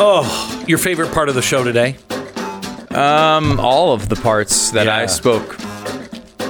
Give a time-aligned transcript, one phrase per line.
[0.00, 1.96] Oh, your favorite part of the show today?
[2.90, 5.06] Um, all of the parts that I Yeah.
[5.06, 5.56] spoke.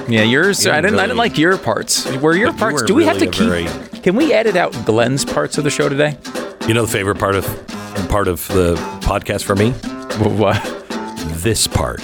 [0.07, 0.65] Yeah, yours.
[0.65, 0.85] You I didn't.
[0.85, 2.05] I really- didn't like your parts.
[2.17, 2.81] Were your But you parts?
[2.81, 3.41] were Do we have to really keep?
[3.41, 6.17] a very- Can we edit out Glenn's parts of the show today?
[6.67, 7.45] You know the favorite part of
[8.07, 9.71] part of the podcast for me?
[10.19, 10.61] What?
[11.43, 12.01] This part.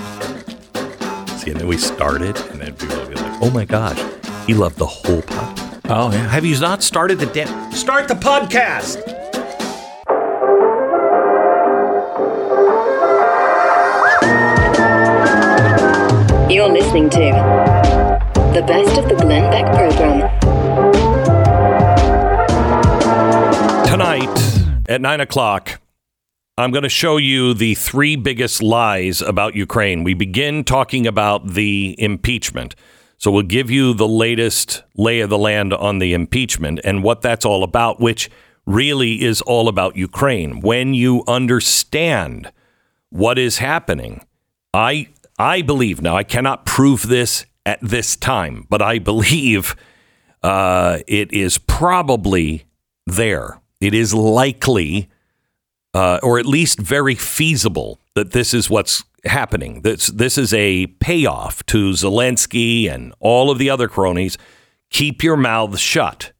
[1.38, 3.98] See, and then we started, and then people would be like, "Oh my gosh,
[4.48, 6.28] he loved the whole podcast." Oh yeah.
[6.30, 7.72] Have you not started the damn?
[7.72, 8.98] Start the podcast.
[16.66, 17.20] You're listening to
[18.56, 20.22] the best of the Glenn Beck program.
[23.86, 25.80] Tonight at nine o'clock,
[26.58, 30.04] I'm going to show you the three biggest lies about Ukraine.
[30.04, 32.74] We begin talking about the impeachment.
[33.20, 37.22] So we'll give you the latest lay of the land on the impeachment and what
[37.22, 38.32] that's all about, which
[38.66, 40.62] really is all about Ukraine.
[40.62, 42.52] When you understand
[43.12, 44.26] what is happening,
[44.74, 49.76] I I believe now I cannot prove this at this time, but I believe
[50.44, 52.66] uh, it is probably
[53.06, 53.60] there.
[53.82, 55.10] It is likely,
[55.94, 59.82] uh, or at least very feasible, that this is what's happening.
[59.82, 64.38] This this is a payoff to Zelensky and all of the other cronies.
[64.90, 66.32] Keep your mouths shut.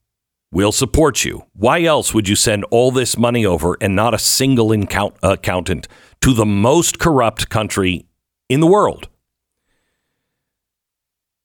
[0.52, 1.46] We'll support you.
[1.54, 5.88] Why else would you send all this money over and not a single incount- accountant
[6.22, 8.06] to the most corrupt country
[8.50, 9.10] in the world?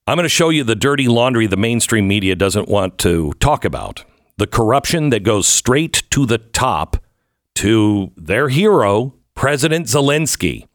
[0.06, 3.64] I'm going to show you the dirty laundry the mainstream media doesn't want to talk
[3.64, 4.04] about.
[4.38, 6.96] The corruption that goes straight to the top
[7.56, 10.66] to their hero, President Zelensky.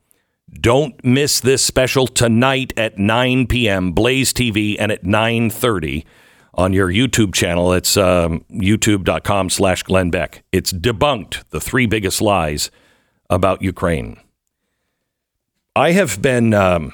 [0.61, 3.91] Don't miss this special tonight at 9 p.m.
[3.91, 6.05] Blaze TV and at 9:30
[6.53, 7.73] on your YouTube channel.
[7.73, 10.43] It's um, youtube.com slash Glenn Beck.
[10.51, 12.71] It's debunked the three biggest lies
[13.29, 14.17] about Ukraine.
[15.77, 16.93] I have been um,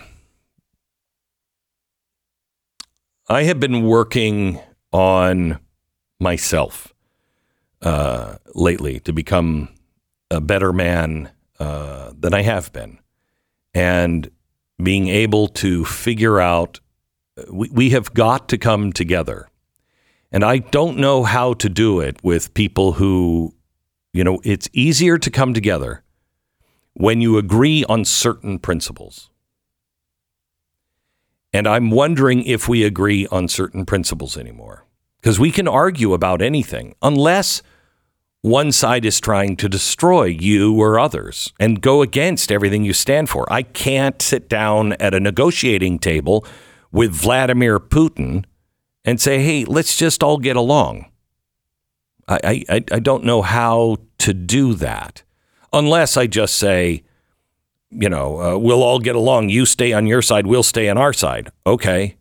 [3.29, 4.59] I have been working
[4.91, 5.59] on
[6.19, 6.91] myself
[7.83, 9.69] uh, lately to become
[10.31, 11.29] a better man
[11.59, 12.97] uh, than I have been,
[13.75, 14.31] and
[14.81, 16.79] being able to figure out
[17.51, 19.47] we, we have got to come together.
[20.31, 23.53] And I don't know how to do it with people who,
[24.11, 26.03] you know, it's easier to come together
[26.93, 29.29] when you agree on certain principles.
[31.53, 34.85] And I'm wondering if we agree on certain principles anymore.
[35.21, 37.61] Because we can argue about anything unless
[38.41, 43.29] one side is trying to destroy you or others and go against everything you stand
[43.29, 43.51] for.
[43.53, 46.45] I can't sit down at a negotiating table
[46.91, 48.45] with Vladimir Putin
[49.05, 51.05] and say, hey, let's just all get along.
[52.27, 55.23] I, I, I don't know how to do that
[55.73, 57.03] unless I just say,
[57.89, 59.49] you know, uh, we'll all get along.
[59.49, 61.51] You stay on your side, we'll stay on our side.
[61.65, 62.17] Okay.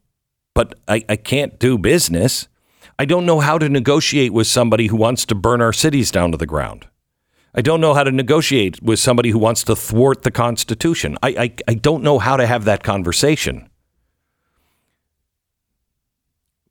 [0.55, 2.49] But I, I can't do business.
[2.99, 6.33] I don't know how to negotiate with somebody who wants to burn our cities down
[6.33, 6.87] to the ground.
[7.55, 11.17] I don't know how to negotiate with somebody who wants to thwart the Constitution.
[11.23, 13.69] I, I, I don't know how to have that conversation.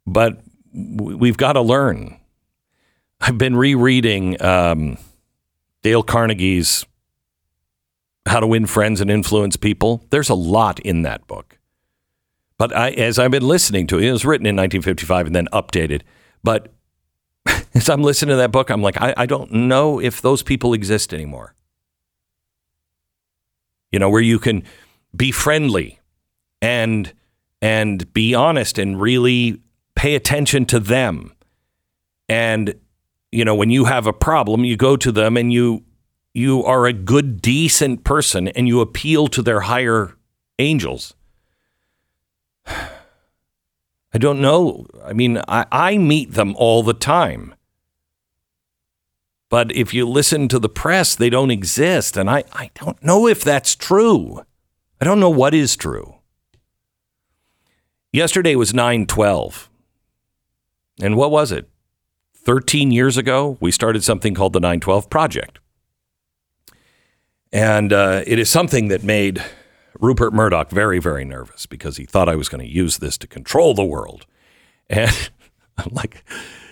[0.06, 0.42] But
[0.74, 2.20] we've got to learn.
[3.20, 4.98] I've been rereading um,
[5.82, 6.86] Dale Carnegie's
[8.26, 10.04] How to Win Friends and Influence People.
[10.10, 11.58] There's a lot in that book.
[12.58, 15.48] But I, as I've been listening to it, it was written in 1955 and then
[15.54, 16.02] updated.
[16.44, 16.74] But
[17.74, 20.74] as I'm listening to that book, I'm like, I, I don't know if those people
[20.74, 21.56] exist anymore.
[23.92, 24.64] You know, where you can
[25.16, 26.00] be friendly
[26.62, 27.14] and
[27.62, 29.62] and be honest and really
[29.96, 31.34] pay attention to them.
[32.28, 32.76] And
[33.32, 35.84] you know, when you have a problem, you go to them and you
[36.34, 40.16] you are a good decent person and you appeal to their higher
[40.58, 41.14] angels.
[42.68, 44.88] I don't know.
[45.04, 47.54] I mean, I, I meet them all the time.
[49.50, 52.16] But if you listen to the press, they don't exist.
[52.18, 54.42] And I, I don't know if that's true.
[55.02, 56.16] I don't know what is true.
[58.12, 59.70] Yesterday was 9 12.
[61.02, 61.70] And what was it?
[62.44, 65.60] 13 years ago, we started something called the 912 Project.
[67.52, 69.44] And uh, it is something that made
[70.00, 73.28] Rupert Murdoch very, very nervous because he thought I was going to use this to
[73.28, 74.26] control the world.
[74.90, 75.30] And
[75.78, 76.24] I'm like,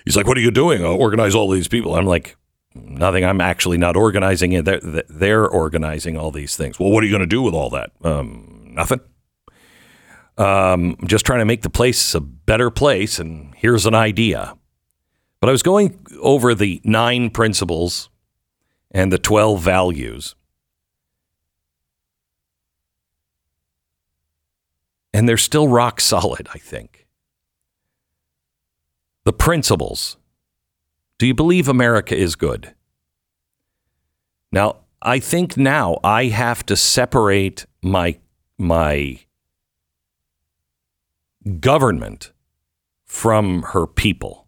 [0.06, 0.84] he's like, what are you doing?
[0.84, 1.96] I'll organize all these people.
[1.96, 2.38] I'm like,
[2.74, 3.26] nothing.
[3.26, 4.66] I'm actually not organizing it.
[4.66, 6.80] They're, they're organizing all these things.
[6.80, 7.92] Well, what are you going to do with all that?
[8.04, 9.02] Um, nothing.
[10.38, 13.18] Um, I'm just trying to make the place a better place.
[13.20, 14.56] And here's an idea.
[15.40, 18.10] But I was going over the nine principles
[18.92, 20.36] and the 12 values.
[25.14, 27.08] And they're still rock solid, I think.
[29.26, 30.18] The principles.
[31.18, 32.74] Do you believe America is good?
[34.52, 38.20] Now, I think now I have to separate my
[38.58, 39.20] my
[41.60, 42.32] government
[43.06, 44.47] from her people.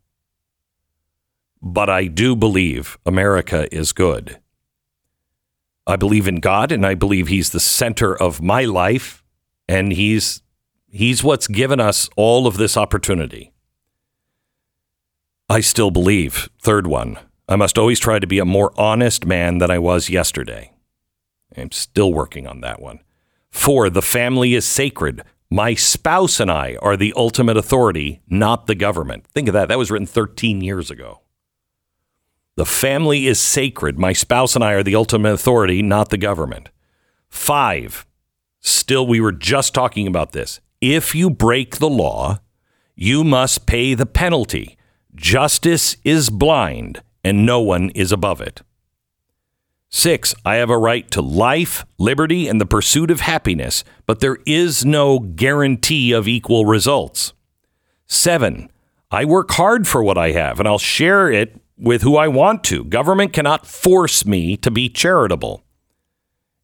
[1.62, 4.40] But I do believe America is good.
[5.86, 9.24] I believe in God and I believe he's the center of my life
[9.68, 10.42] and he's
[10.88, 13.52] he's what's given us all of this opportunity.
[15.50, 17.18] I still believe, third one,
[17.48, 20.74] I must always try to be a more honest man than I was yesterday.
[21.58, 23.00] I'm still working on that one.
[23.50, 25.24] Four, the family is sacred.
[25.50, 29.26] My spouse and I are the ultimate authority, not the government.
[29.26, 29.70] Think of that.
[29.70, 31.22] That was written 13 years ago.
[32.60, 33.98] The family is sacred.
[33.98, 36.68] My spouse and I are the ultimate authority, not the government.
[37.30, 38.06] Five,
[38.60, 40.60] still, we were just talking about this.
[40.82, 42.40] If you break the law,
[42.98, 44.78] you must pay the penalty.
[45.16, 48.62] Justice is blind and no one is above it.
[49.88, 54.40] Six, I have a right to life, liberty, and the pursuit of happiness, but there
[54.46, 57.32] is no guarantee of equal results.
[58.06, 58.70] Seven,
[59.10, 62.64] I work hard for what I have and I'll share it with who I want
[62.66, 62.84] to.
[62.84, 65.64] Government cannot force me to be charitable.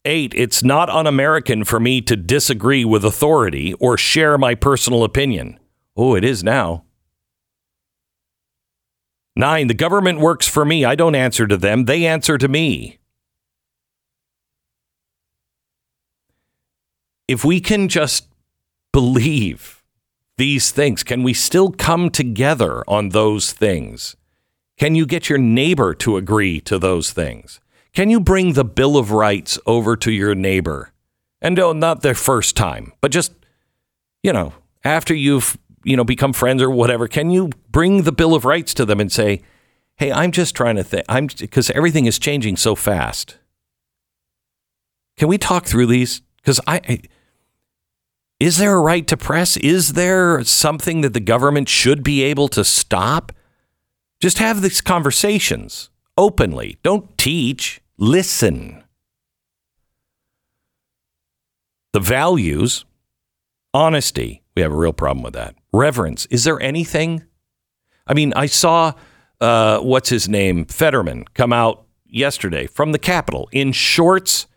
[0.04, 5.02] Eight, it's not un American for me to disagree with authority or share my personal
[5.02, 5.58] opinion.
[5.96, 6.84] Oh, it is now.
[9.34, 10.84] Nine, the government works for me.
[10.84, 12.98] I don't answer to them, they answer to me.
[17.26, 18.28] If we can just
[18.92, 19.82] believe
[20.38, 24.16] these things, can we still come together on those things?
[24.78, 27.60] Can you get your neighbor to agree to those things?
[27.94, 30.92] Can you bring the Bill of Rights over to your neighbor?
[31.40, 33.32] And no, not their first time, but just,
[34.22, 34.52] you know,
[34.84, 35.56] after you've
[35.86, 38.98] you know, become friends or whatever, can you bring the Bill of Rights to them
[38.98, 39.40] and say,
[39.98, 41.04] "Hey, I'm just trying to think.
[41.08, 43.38] I'm because everything is changing so fast."
[45.16, 46.22] Can we talk through these?
[46.38, 47.00] Because I, I
[48.40, 49.56] is there a right to press?
[49.58, 53.30] Is there something that the government should be able to stop?
[54.26, 55.88] Just have these conversations
[56.18, 56.78] openly.
[56.82, 58.82] Don't teach, listen.
[61.92, 62.84] The values,
[63.72, 65.54] honesty, we have a real problem with that.
[65.72, 66.26] Reverence.
[66.26, 67.22] Is there anything?
[68.04, 68.94] I mean, I saw
[69.40, 74.48] uh, what's his name, Fetterman, come out yesterday from the Capitol in shorts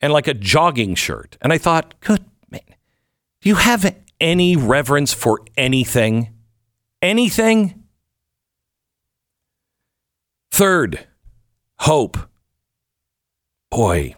[0.00, 1.36] and like a jogging shirt.
[1.40, 2.60] And I thought, good man,
[3.40, 6.34] do you have any reverence for anything?
[7.02, 7.82] Anything?
[10.58, 11.06] Third,
[11.78, 12.18] hope.
[13.70, 14.16] Boy,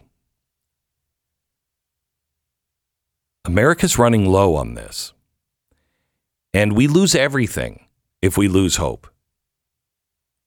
[3.45, 5.13] America's running low on this.
[6.55, 7.85] And we lose everything
[8.23, 9.07] if we lose hope.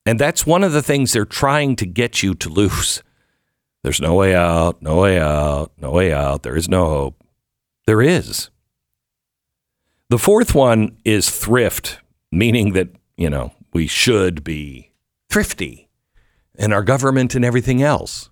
[0.03, 3.03] And that's one of the things they're trying to get you to lose.
[3.83, 6.41] There's no way out, no way out, no way out.
[6.41, 7.23] There is no hope.
[7.85, 8.49] There is.
[10.09, 11.99] The fourth one is thrift,
[12.31, 14.89] meaning that, you know, we should be
[15.33, 15.82] thrifty
[16.57, 18.29] in our government and everything else.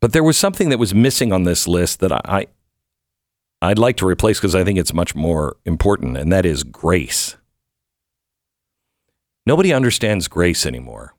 [0.00, 2.46] But there was something that was missing on this list that I,
[3.60, 7.36] I'd like to replace because I think it's much more important, and that is grace.
[9.46, 11.14] Nobody understands grace anymore.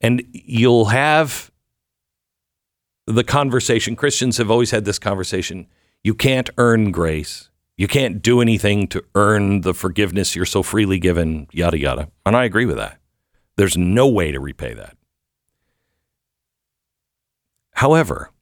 [0.00, 1.50] And you'll have
[3.06, 3.96] the conversation.
[3.96, 5.66] Christians have always had this conversation.
[6.04, 7.47] You can't earn grace.
[7.78, 12.08] You can't do anything to earn the forgiveness you're so freely given, yada, yada.
[12.26, 12.98] And I agree with that.
[13.56, 14.96] There's no way to repay that.
[17.74, 18.32] However,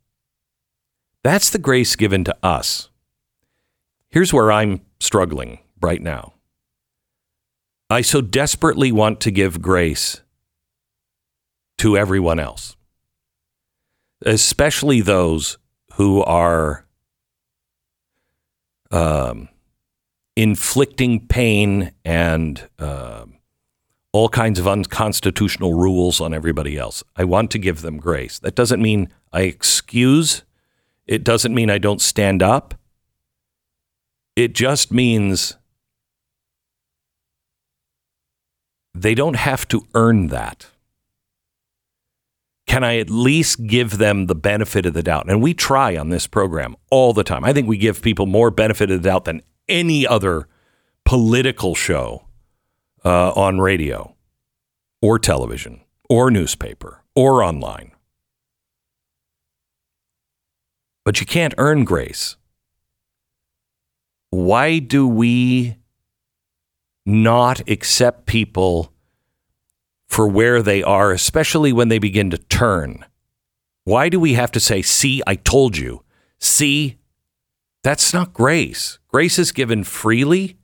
[1.23, 2.89] that's the grace given to us.
[4.09, 6.33] Here's where I'm struggling right now.
[7.91, 10.23] I so desperately want to give grace
[11.77, 12.75] to everyone else,
[14.25, 15.59] especially those
[15.97, 16.86] who are
[18.91, 19.49] um,
[20.37, 23.25] inflicting pain and uh,
[24.13, 27.03] all kinds of unconstitutional rules on everybody else.
[27.17, 28.39] I want to give them grace.
[28.39, 30.43] That doesn't mean I excuse
[31.07, 32.75] it doesn't mean I don't stand up.
[34.35, 35.57] It just means
[38.93, 40.67] they don't have to earn that.
[42.67, 45.31] Can I at least give them the benefit of the doubt?
[45.31, 47.45] And we try on this program all the time.
[47.45, 50.49] I think we give people more benefit of the doubt than any other
[51.05, 52.27] political show
[53.05, 54.15] uh, on radio
[55.01, 55.81] or television
[56.11, 57.93] or newspaper or online.
[61.05, 62.37] But you can't earn grace.
[64.31, 65.77] Why do we
[67.07, 68.93] not accept people
[70.07, 73.05] for where they are, especially when they begin to turn?
[73.85, 76.03] Why do we have to say, see, I told you?
[76.39, 76.99] See,
[77.83, 78.99] that's not grace.
[79.09, 80.57] Grace is given freely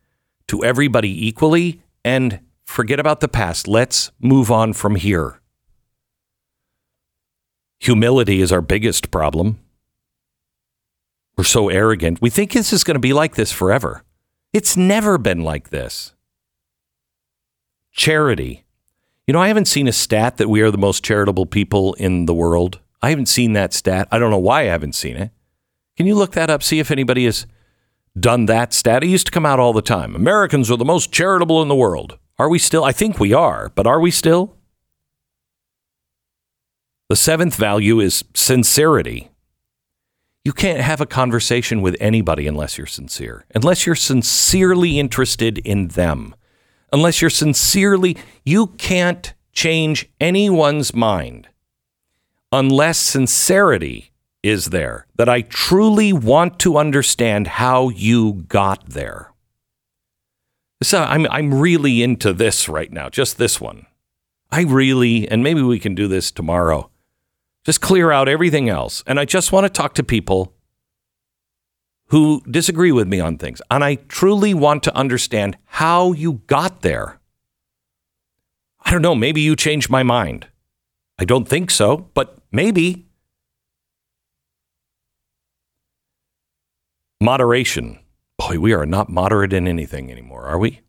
[0.49, 3.69] to everybody equally and forget about the past.
[3.69, 5.41] Let's move on from here.
[7.79, 9.59] Humility is our biggest problem.
[11.37, 12.21] We're so arrogant.
[12.21, 14.05] We think this is going to be like this forever.
[14.53, 16.15] It's never been like this.
[17.93, 18.65] Charity.
[19.27, 22.27] You know, I haven't seen a stat that we are the most charitable people in
[22.27, 22.81] the world.
[23.01, 24.09] I haven't seen that stat.
[24.11, 25.31] I don't know why I haven't seen it.
[25.97, 26.63] Can you look that up?
[26.63, 27.47] See if anybody has
[28.19, 29.05] done that stat.
[29.05, 30.17] It used to come out all the time.
[30.17, 32.19] Americans are the most charitable in the world.
[32.39, 32.85] Are we still?
[32.85, 34.57] I think we are, but are we still?
[37.09, 39.31] The seventh value is sincerity.
[40.45, 45.89] You can't have a conversation with anybody unless you're sincere, unless you're sincerely interested in
[45.89, 46.35] them,
[46.93, 51.49] unless you're sincerely, you can't change anyone's mind
[52.53, 59.33] unless sincerity is there, that I truly want to understand how you got there.
[60.83, 63.87] So I'm, I'm really into this right now, just this one.
[64.51, 66.91] I really, and maybe we can do this tomorrow,
[67.65, 69.05] just clear out everything else.
[69.07, 70.53] And I just want to talk to people
[72.13, 73.63] who disagree with me on things.
[73.71, 77.19] And I truly want to understand how you got there.
[78.85, 80.47] I don't know, maybe you changed my mind.
[81.19, 83.07] I don't think so, but maybe.
[87.19, 87.99] Moderation.
[88.37, 90.81] Boy, we are not moderate in anything anymore, are we?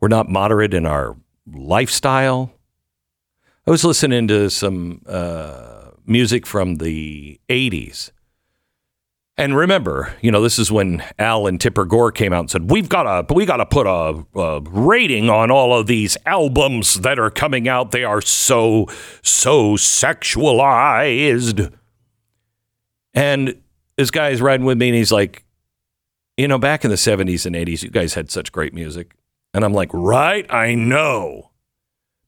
[0.00, 2.52] We're not moderate in our lifestyle.
[3.68, 8.10] I was listening to some uh, music from the 80s.
[9.36, 12.70] And remember, you know, this is when Al and Tipper Gore came out and said,
[12.70, 16.94] "We've got to, we got to put a, a rating on all of these albums
[17.00, 17.90] that are coming out.
[17.90, 18.86] They are so,
[19.22, 21.72] so sexualized."
[23.12, 23.60] And
[23.96, 25.44] this guy's riding with me, and he's like,
[26.36, 29.16] "You know, back in the '70s and '80s, you guys had such great music."
[29.52, 31.50] And I'm like, "Right, I know."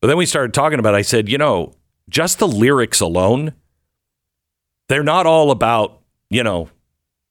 [0.00, 0.94] But then we started talking about.
[0.94, 0.98] It.
[0.98, 1.74] I said, "You know,
[2.08, 3.52] just the lyrics alone,
[4.88, 6.68] they're not all about, you know."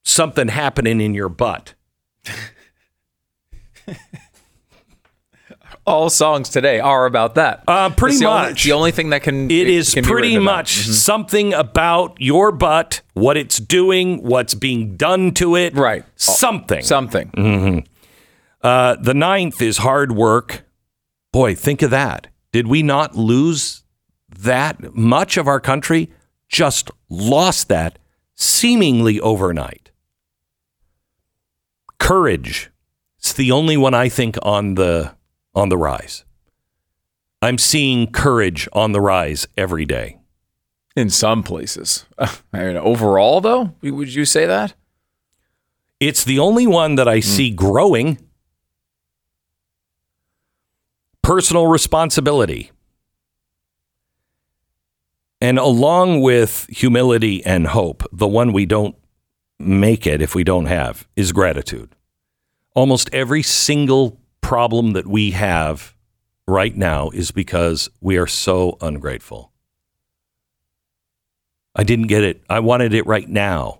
[0.06, 1.74] Something happening in your butt.
[5.88, 7.64] All songs today are about that.
[7.68, 8.52] Uh, pretty It's the much.
[8.54, 9.52] It's the only thing that can.
[9.52, 10.56] It is can be pretty written about.
[10.58, 15.76] much something about your butt, what it's doing, what's being done to it.
[15.76, 16.04] Right.
[16.16, 16.82] Something.
[16.82, 17.86] something.
[18.64, 20.64] Uh, the ninth is hard work.
[21.32, 22.28] Boy, think of that.
[22.52, 23.84] Did we not lose
[24.40, 26.12] that much of our country?
[26.50, 28.00] Just lost that
[28.34, 29.92] seemingly overnight.
[32.06, 32.70] Courage.
[33.18, 35.16] It's the only one I think on the
[35.56, 36.24] on the rise.
[37.42, 40.20] I'm seeing courage on the rise every day.
[40.96, 44.76] In some places, I mean, overall, though, would you say that?
[46.00, 47.22] It's the only one that I hmm.
[47.22, 48.20] see growing.
[51.24, 52.72] Personal responsibility.
[55.42, 58.96] And along with humility and hope, the one we don't
[59.60, 61.96] make it if we don't have is gratitude.
[62.74, 65.96] Almost every single problem that we have
[66.48, 69.52] right now is because we are so ungrateful.
[71.76, 72.44] I didn't get it.
[72.50, 73.80] I wanted it right now.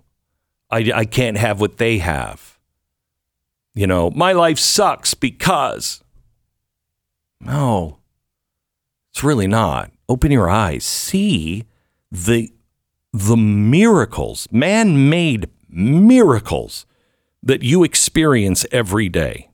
[0.70, 2.58] I, I can't have what they have.
[3.74, 6.02] You know, my life sucks because.
[7.40, 7.98] No,
[9.12, 9.92] it's really not.
[10.08, 10.84] Open your eyes.
[10.84, 11.64] See
[12.10, 12.50] the,
[13.12, 16.86] the miracles, man made miracles
[17.42, 19.50] that you experience every day.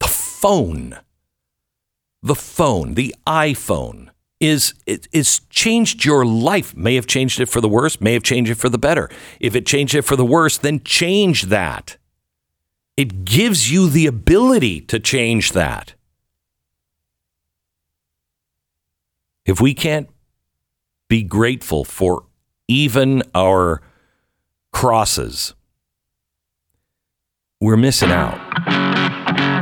[0.00, 0.98] The phone,
[2.22, 4.08] the phone, the iPhone
[4.40, 6.74] is it is changed your life.
[6.74, 9.08] May have changed it for the worse, may have changed it for the better.
[9.38, 11.96] If it changed it for the worse, then change that.
[12.96, 15.94] It gives you the ability to change that.
[19.44, 20.08] If we can't
[21.08, 22.24] be grateful for
[22.68, 23.80] even our
[24.72, 25.54] crosses,
[27.60, 28.38] we're missing out.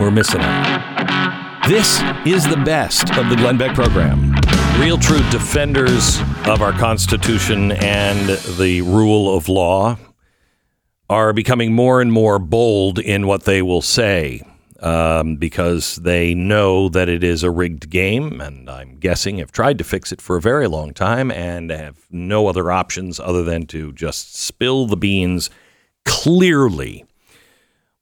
[0.00, 1.68] We're missing out.
[1.68, 4.34] This is the best of the Glenn Beck program.
[4.80, 9.98] Real true defenders of our Constitution and the rule of law
[11.10, 14.40] are becoming more and more bold in what they will say.
[14.80, 19.78] Um, because they know that it is a rigged game, and I'm guessing have tried
[19.78, 23.66] to fix it for a very long time and have no other options other than
[23.66, 25.50] to just spill the beans
[26.04, 27.04] clearly.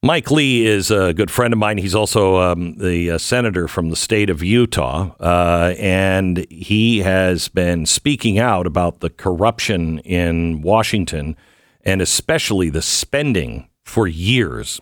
[0.00, 1.78] Mike Lee is a good friend of mine.
[1.78, 7.48] He's also um, the uh, senator from the state of Utah, uh, and he has
[7.48, 11.36] been speaking out about the corruption in Washington
[11.82, 14.80] and especially the spending for years.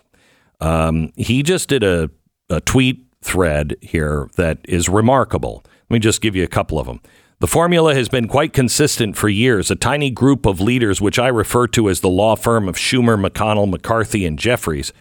[0.59, 2.09] Um, he just did a,
[2.49, 5.63] a tweet thread here that is remarkable.
[5.89, 7.01] Let me just give you a couple of them.
[7.39, 9.69] The formula has been quite consistent for years.
[9.69, 13.23] A tiny group of leaders, which I refer to as the law firm of Schumer,
[13.23, 14.91] McConnell, McCarthy, and Jeffries,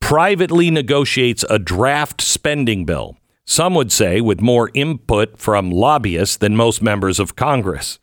[0.00, 3.16] privately negotiates a draft spending bill.
[3.44, 8.00] Some would say with more input from lobbyists than most members of Congress.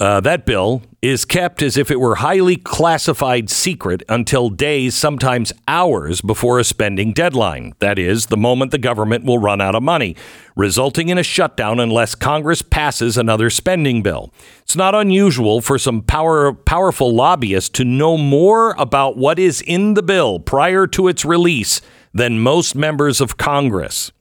[0.00, 5.52] Uh, that bill is kept as if it were highly classified secret until days, sometimes
[5.66, 7.74] hours before a spending deadline.
[7.80, 10.14] That is, the moment the government will run out of money,
[10.54, 14.32] resulting in a shutdown unless Congress passes another spending bill.
[14.60, 19.94] It's not unusual for some power, powerful lobbyists to know more about what is in
[19.94, 21.80] the bill prior to its release
[22.14, 24.12] than most members of Congress.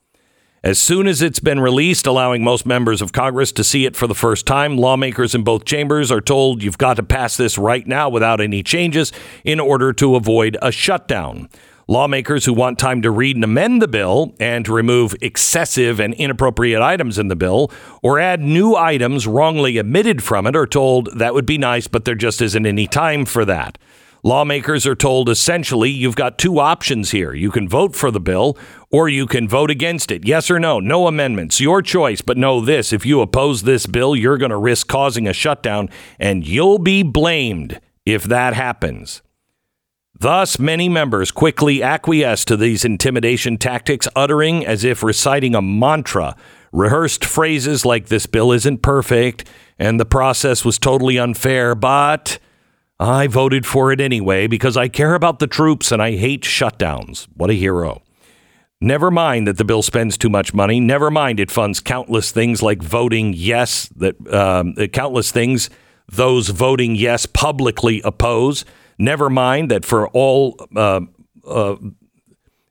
[0.64, 4.08] As soon as it's been released, allowing most members of Congress to see it for
[4.08, 7.86] the first time, lawmakers in both chambers are told you've got to pass this right
[7.86, 9.12] now without any changes
[9.44, 11.48] in order to avoid a shutdown.
[11.88, 16.16] Lawmakers who want time to read and amend the bill and to remove excessive and
[16.16, 17.72] inappropriate items in the bill
[18.02, 22.04] or add new items wrongly omitted from it are told that would be nice, but
[22.04, 23.78] there just isn't any time for that.
[24.24, 27.34] Lawmakers are told essentially you've got two options here.
[27.34, 28.58] You can vote for the bill
[28.92, 30.26] or you can vote against it.
[30.26, 30.80] Yes or no?
[30.80, 31.62] No amendments.
[31.62, 32.22] Your choice.
[32.22, 35.90] But know this if you oppose this bill, you're going to risk causing a shutdown
[36.20, 39.22] and you'll be blamed if that happens.
[40.20, 46.36] Thus, many members quickly acquiesce to these intimidation tactics, uttering as if reciting a mantra
[46.72, 49.48] rehearsed phrases like this bill isn't perfect
[49.78, 52.40] and the process was totally unfair, but
[53.00, 57.28] I voted for it anyway because I care about the troops and I hate shutdowns.
[57.36, 58.02] What a hero.
[58.80, 60.80] Never mind that the bill spends too much money.
[60.80, 65.70] Never mind it funds countless things like voting yes, that um, countless things
[66.10, 68.66] those voting yes publicly oppose.
[68.98, 71.02] Never mind that for all, uh,
[71.46, 71.76] uh,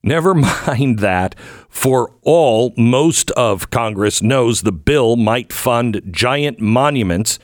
[0.02, 0.34] never
[0.66, 7.38] mind that for all, most of Congress knows the bill might fund giant monuments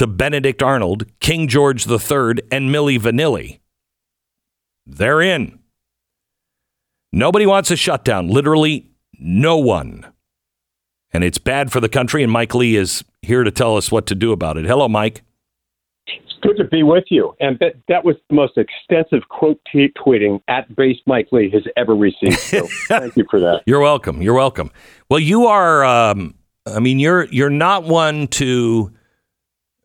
[0.00, 3.60] to Benedict Arnold, King George III, and Milli Vanilli.
[4.86, 5.58] They're in.
[7.12, 8.28] Nobody wants a shutdown.
[8.28, 10.10] Literally, no one.
[11.12, 14.06] And it's bad for the country, and Mike Lee is here to tell us what
[14.06, 14.64] to do about it.
[14.64, 15.22] Hello, Mike.
[16.06, 17.36] It's good to be with you.
[17.38, 21.64] And that, that was the most extensive quote t- tweeting at base Mike Lee has
[21.76, 22.38] ever received.
[22.38, 23.64] So thank you for that.
[23.66, 24.22] You're welcome.
[24.22, 24.70] You're welcome.
[25.10, 25.84] Well, you are.
[25.84, 28.94] Um, I mean, you're you're not one to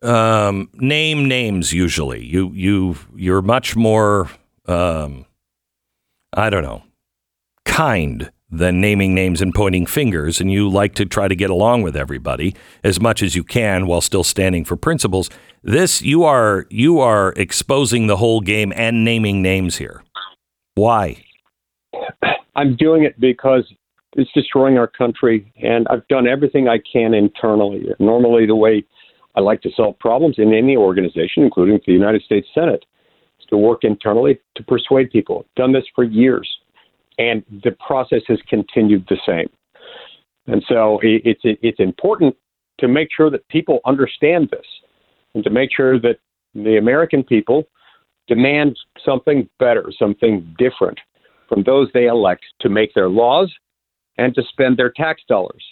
[0.06, 2.24] um, name names usually.
[2.24, 4.30] You you you're much more
[4.66, 5.26] um,
[6.32, 6.82] I don't know
[7.64, 11.82] kind than naming names and pointing fingers, and you like to try to get along
[11.82, 15.28] with everybody as much as you can while still standing for principles.
[15.62, 20.02] This you are you are exposing the whole game and naming names here.
[20.74, 21.24] Why?
[22.54, 23.64] I'm doing it because
[24.14, 27.88] it's destroying our country, and I've done everything I can internally.
[27.98, 28.84] Normally, the way
[29.36, 32.84] I like to solve problems in any organization, including the United States Senate,
[33.50, 35.44] to work internally to persuade people.
[35.44, 36.48] I've done this for years,
[37.18, 39.48] and the process has continued the same.
[40.46, 42.34] And so it's it's important
[42.78, 44.66] to make sure that people understand this,
[45.34, 46.18] and to make sure that
[46.54, 47.64] the American people
[48.26, 50.98] demand something better, something different
[51.48, 53.52] from those they elect to make their laws
[54.18, 55.62] and to spend their tax dollars.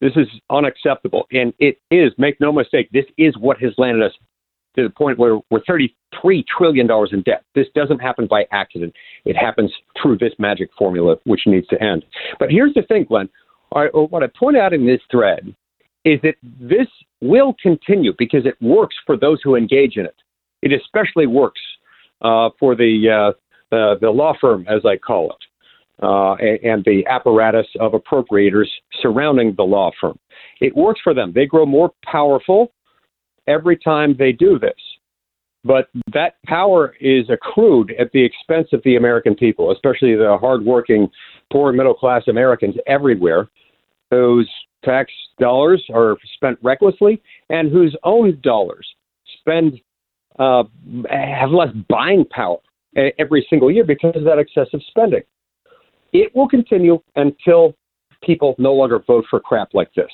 [0.00, 1.26] This is unacceptable.
[1.32, 4.12] And it is, make no mistake, this is what has landed us
[4.76, 7.42] to the point where we're $33 trillion in debt.
[7.54, 8.94] This doesn't happen by accident.
[9.24, 12.04] It happens through this magic formula, which needs to end.
[12.38, 13.28] But here's the thing, Glenn.
[13.74, 15.54] I what I point out in this thread
[16.04, 16.86] is that this
[17.20, 20.14] will continue because it works for those who engage in it.
[20.62, 21.60] It especially works
[22.22, 23.34] uh, for the,
[23.72, 25.47] uh, uh, the law firm, as I call it
[26.02, 28.68] uh, and, the apparatus of appropriators
[29.02, 30.18] surrounding the law firm.
[30.60, 31.32] It works for them.
[31.34, 32.72] They grow more powerful
[33.46, 34.76] every time they do this.
[35.64, 41.08] But that power is accrued at the expense of the American people, especially the hardworking,
[41.52, 43.48] poor middle class Americans everywhere,
[44.10, 44.48] whose
[44.84, 48.86] tax dollars are spent recklessly and whose own dollars
[49.40, 49.80] spend
[50.38, 50.62] uh,
[51.10, 52.58] have less buying power
[53.18, 55.22] every single year because of that excessive spending.
[56.12, 57.74] It will continue until
[58.22, 60.10] people no longer vote for crap like this.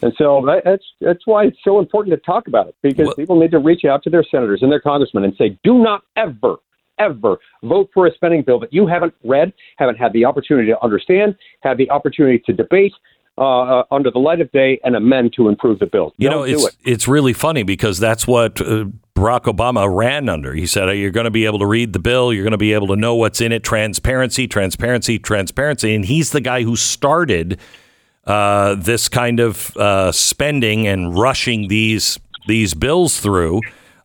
[0.00, 3.16] And so that's that's why it's so important to talk about it because what?
[3.16, 6.02] people need to reach out to their senators and their congressmen and say, do not
[6.16, 6.56] ever,
[7.00, 10.80] ever vote for a spending bill that you haven't read, haven't had the opportunity to
[10.84, 12.92] understand, had the opportunity to debate,
[13.38, 16.12] uh, under the light of day and amend to improve the bill.
[16.18, 16.76] You Don't know, it's it.
[16.84, 20.54] it's really funny because that's what uh, Barack Obama ran under.
[20.54, 22.32] He said, "You're going to be able to read the bill.
[22.32, 23.62] You're going to be able to know what's in it.
[23.62, 27.58] Transparency, transparency, transparency." And he's the guy who started
[28.26, 33.60] uh, this kind of uh, spending and rushing these these bills through.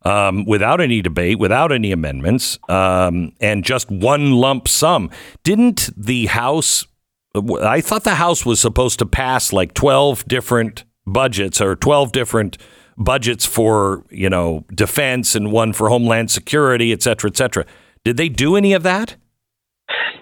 [0.06, 5.10] Um, without any debate, without any amendments, um, and just one lump sum.
[5.46, 6.86] Didn't the House
[7.36, 12.58] I thought the House was supposed to pass like 12 different budgets or 12 different
[12.98, 17.66] budgets for, you know, defense and one for homeland security, et cetera, et cetera.
[18.04, 19.16] Did they do any of that?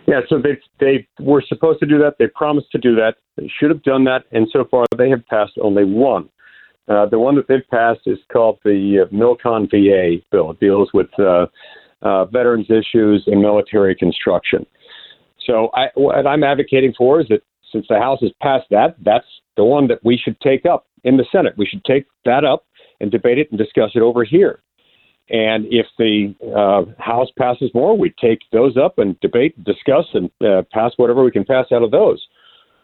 [0.07, 2.15] Yeah, so they they were supposed to do that.
[2.17, 3.15] They promised to do that.
[3.37, 6.29] They should have done that, and so far they have passed only one.
[6.87, 10.51] Uh, the one that they've passed is called the uh, Milcon VA bill.
[10.51, 11.45] It deals with uh,
[12.01, 14.65] uh, veterans issues and military construction.
[15.45, 19.25] So I, what I'm advocating for is that since the House has passed that, that's
[19.57, 21.53] the one that we should take up in the Senate.
[21.57, 22.65] We should take that up
[22.99, 24.59] and debate it and discuss it over here.
[25.29, 30.29] And if the uh, House passes more, we take those up and debate, discuss, and
[30.45, 32.21] uh, pass whatever we can pass out of those.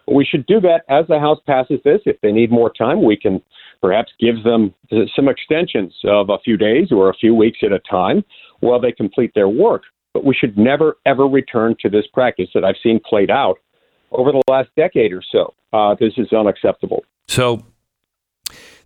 [0.07, 1.99] We should do that as the House passes this.
[2.05, 3.41] If they need more time, we can
[3.81, 4.73] perhaps give them
[5.13, 8.23] some extensions of a few days or a few weeks at a time
[8.61, 9.83] while they complete their work.
[10.17, 13.59] But we should never, ever return to this practice that I've seen played out
[14.11, 15.53] over the last decade or so.
[15.71, 17.05] Uh, this is unacceptable.
[17.27, 17.63] So,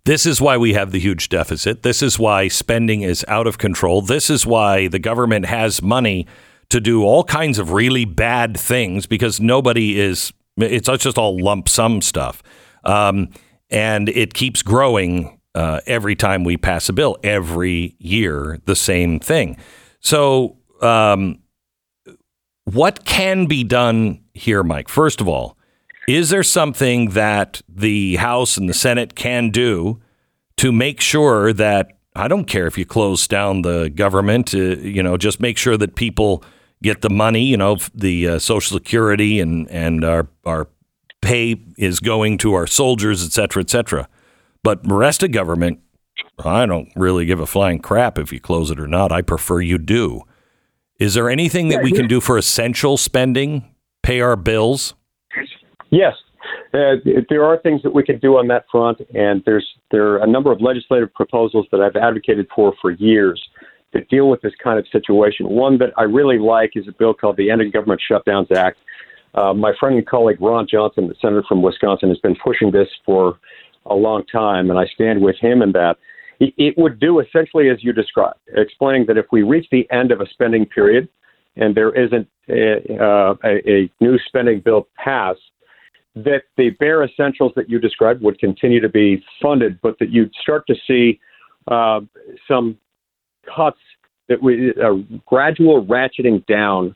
[0.04, 1.84] this is why we have the huge deficit.
[1.84, 4.02] This is why spending is out of control.
[4.02, 6.26] This is why the government has money
[6.68, 11.66] to do all kinds of really bad things because nobody is, it's just all lump
[11.66, 12.42] sum stuff.
[12.84, 13.30] Um,
[13.70, 19.18] and it keeps growing uh, every time we pass a bill, every year, the same
[19.18, 19.56] thing.
[20.00, 21.38] So um,
[22.64, 24.88] what can be done here, Mike?
[24.88, 25.56] First of all,
[26.08, 30.00] is there something that the House and the Senate can do
[30.56, 35.02] to make sure that I don't care if you close down the government, uh, you
[35.02, 36.44] know, just make sure that people
[36.82, 40.68] get the money, you know, the uh, Social Security and and our our
[41.20, 44.08] pay is going to our soldiers, et cetera, et cetera.
[44.62, 45.80] But the rest of government,
[46.44, 49.12] I don't really give a flying crap if you close it or not.
[49.12, 50.22] I prefer you do.
[51.02, 53.64] Is there anything that we can do for essential spending,
[54.04, 54.94] pay our bills?
[55.90, 56.14] Yes,
[56.72, 56.94] uh,
[57.28, 60.28] there are things that we can do on that front, and there's there are a
[60.28, 63.42] number of legislative proposals that I've advocated for for years
[63.92, 65.48] that deal with this kind of situation.
[65.48, 68.78] One that I really like is a bill called the Ending Government Shutdowns Act.
[69.34, 72.88] Uh, my friend and colleague Ron Johnson, the senator from Wisconsin, has been pushing this
[73.04, 73.40] for
[73.86, 75.96] a long time, and I stand with him in that.
[76.40, 80.20] It would do essentially as you described, explaining that if we reach the end of
[80.20, 81.08] a spending period
[81.56, 85.40] and there isn't a, uh, a, a new spending bill passed,
[86.14, 90.34] that the bare essentials that you described would continue to be funded, but that you'd
[90.42, 91.20] start to see
[91.68, 92.00] uh,
[92.48, 92.76] some
[93.54, 93.78] cuts
[94.28, 96.94] that we a gradual ratcheting down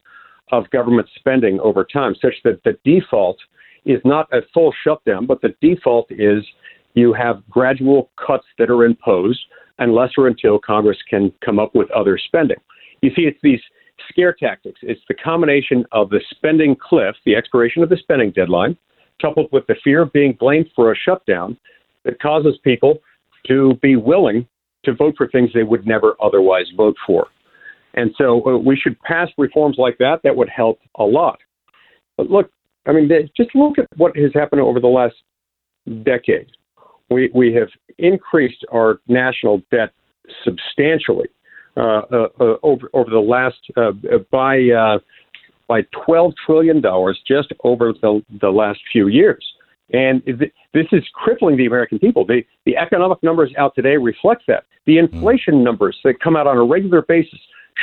[0.53, 3.39] of government spending over time, such that the default
[3.85, 6.45] is not a full shutdown, but the default is
[6.97, 9.39] you have gradual cuts that are imposed
[9.79, 12.57] unless or until Congress can come up with other spending.
[13.03, 13.61] You see, it's these
[14.09, 14.81] scare tactics.
[14.83, 18.77] It's the combination of the spending cliff, the expiration of the spending deadline,
[19.21, 21.59] coupled with the fear of being blamed for a shutdown
[22.05, 22.99] that causes people
[23.47, 24.47] to be willing
[24.85, 27.27] to vote for things they would never otherwise vote for.
[27.95, 30.21] And so uh, we should pass reforms like that.
[30.25, 31.39] That would help a lot.
[32.17, 32.51] But look,
[32.87, 35.17] I mean, just look at what has happened over the last
[36.05, 36.49] decade
[37.11, 39.93] we, we have increased our national debt
[40.45, 41.29] substantially
[41.77, 43.93] uh, uh, uh, over over the last uh,
[44.31, 44.99] by uh,
[45.69, 49.45] by twelve trillion dollars just over the the last few years,
[49.93, 50.23] and
[50.73, 52.25] this is crippling the American people.
[52.25, 54.65] The the economic numbers out today reflect that.
[54.87, 55.15] The hmm.
[55.15, 57.39] inflation numbers that come out on a regular basis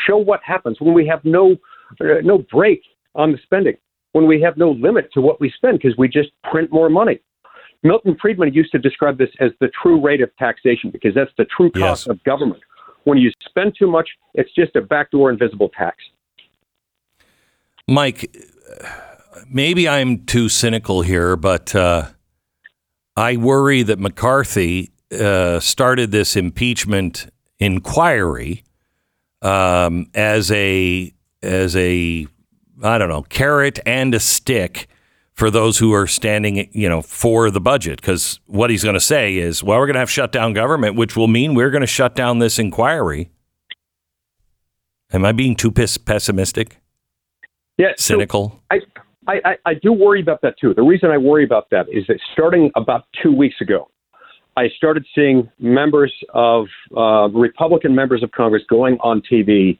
[0.07, 1.55] show what happens when we have no
[2.01, 2.83] uh, no brake
[3.13, 3.77] on the spending,
[4.13, 7.19] when we have no limit to what we spend because we just print more money.
[7.84, 11.46] Milton Friedman used to describe this as the true rate of taxation because that's the
[11.46, 12.08] true cost yes.
[12.08, 12.62] of government.
[13.04, 15.98] When you spend too much, it's just a backdoor invisible tax.
[17.88, 18.34] Mike,
[19.50, 22.08] maybe I'm too cynical here, but uh,
[23.17, 27.28] I worry that McCarthy uh, started this impeachment
[27.60, 28.63] inquiry
[29.41, 32.26] um, as a as a
[32.82, 34.88] I don't know, carrot and a stick
[35.34, 38.00] for those who are standing, you know, for the budget.
[38.00, 40.96] Because what he's going to say is, well, we're going to have shut down government,
[40.96, 43.30] which will mean we're going to shut down this inquiry.
[45.12, 46.78] Am I being too pessimistic?
[47.78, 48.62] Yeah, cynical.
[48.72, 48.80] So
[49.28, 50.74] I, I, I do worry about that too.
[50.74, 53.89] The reason I worry about that is that starting about two weeks ago,
[54.56, 59.80] I started seeing members of uh, Republican members of Congress going on TV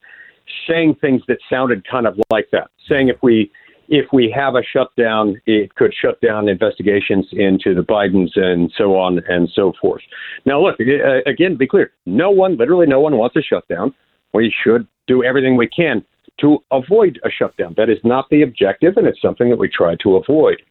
[0.68, 3.52] saying things that sounded kind of like that, saying if we
[3.94, 8.98] if we have a shutdown, it could shut down investigations into the Bidens and so
[8.98, 10.02] on and so forth.
[10.48, 13.94] Now, look again, be clear: no one, literally, no one wants a shutdown.
[14.34, 16.04] We should do everything we can
[16.42, 17.76] to avoid a shutdown.
[17.78, 20.64] That is not the objective, and it's something that we try to avoid.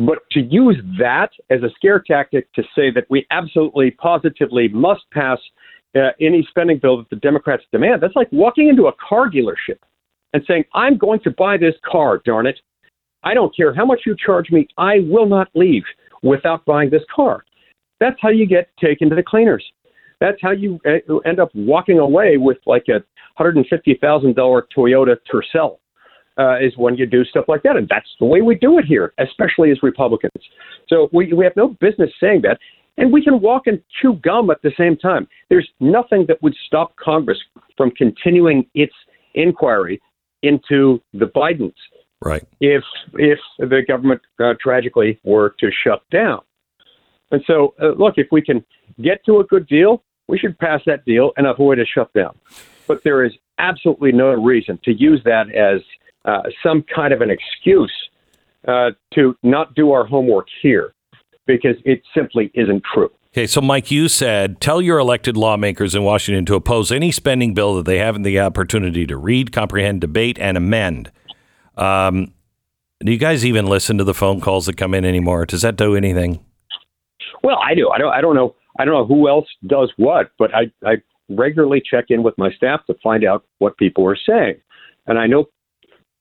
[0.00, 5.02] But to use that as a scare tactic to say that we absolutely, positively must
[5.12, 5.38] pass
[5.94, 9.78] uh, any spending bill that the Democrats demand, that's like walking into a car dealership
[10.32, 12.58] and saying, I'm going to buy this car, darn it.
[13.24, 15.84] I don't care how much you charge me, I will not leave
[16.22, 17.44] without buying this car.
[18.00, 19.64] That's how you get taken to the cleaners.
[20.20, 23.02] That's how you uh, end up walking away with like a
[23.40, 25.78] $150,000 Toyota Tercel.
[26.38, 28.86] Uh, is when you do stuff like that, and that's the way we do it
[28.86, 30.32] here, especially as Republicans.
[30.88, 32.58] So we we have no business saying that,
[32.96, 35.28] and we can walk and chew gum at the same time.
[35.50, 37.38] There's nothing that would stop Congress
[37.76, 38.94] from continuing its
[39.34, 40.00] inquiry
[40.42, 41.74] into the Bidens.
[42.20, 42.46] Right.
[42.60, 46.40] If if the government uh, tragically were to shut down,
[47.30, 48.64] and so uh, look, if we can
[49.00, 52.38] get to a good deal, we should pass that deal and avoid a shutdown.
[52.86, 55.80] But there is absolutely no reason to use that as
[56.24, 57.92] uh, some kind of an excuse
[58.68, 60.94] uh, to not do our homework here
[61.46, 63.10] because it simply isn't true.
[63.34, 67.54] Okay, so Mike, you said tell your elected lawmakers in Washington to oppose any spending
[67.54, 71.10] bill that they haven't the opportunity to read, comprehend, debate, and amend.
[71.78, 72.34] Um,
[73.00, 75.46] do you guys even listen to the phone calls that come in anymore?
[75.46, 76.44] Does that do anything?
[77.42, 77.88] Well, I do.
[77.88, 78.12] I don't.
[78.12, 78.54] I don't know.
[78.78, 80.96] I don't know who else does what, but I, I
[81.30, 84.56] regularly check in with my staff to find out what people are saying,
[85.06, 85.46] and I know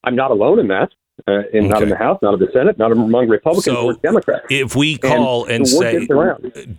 [0.05, 0.91] I'm not alone in that.
[1.27, 1.67] Uh, in, okay.
[1.67, 4.45] Not in the House, not in the Senate, not among Republicans so or Democrats.
[4.49, 6.07] If we call and, and say,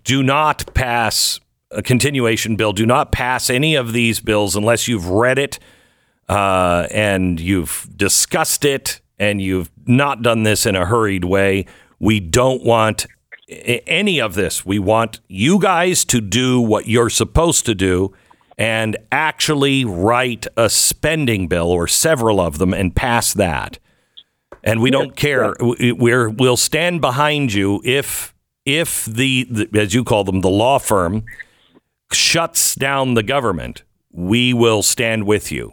[0.03, 1.39] do not pass
[1.71, 5.59] a continuation bill, do not pass any of these bills unless you've read it
[6.29, 11.67] uh, and you've discussed it and you've not done this in a hurried way.
[12.01, 13.07] We don't want
[13.49, 14.67] any of this.
[14.67, 18.13] We want you guys to do what you're supposed to do
[18.59, 23.79] and actually write a spending bill or several of them and pass that.
[24.65, 25.55] And we don't care.
[25.61, 30.79] We're we'll stand behind you if if the, the as you call them the law
[30.79, 31.25] firm
[32.13, 33.83] shuts down the government.
[34.13, 35.73] We will stand with you.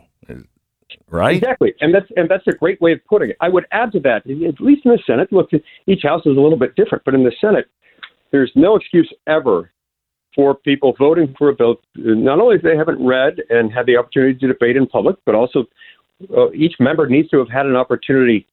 [1.11, 1.37] Right?
[1.37, 3.37] Exactly, and that's and that's a great way of putting it.
[3.41, 5.31] I would add to that, at least in the Senate.
[5.31, 5.49] Look,
[5.87, 7.65] each house is a little bit different, but in the Senate,
[8.31, 9.71] there's no excuse ever
[10.35, 13.97] for people voting for a bill, not only if they haven't read and had the
[13.97, 15.65] opportunity to debate in public, but also
[16.37, 18.45] uh, each member needs to have had an opportunity